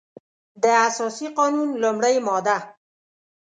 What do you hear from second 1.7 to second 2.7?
لمړۍ ماده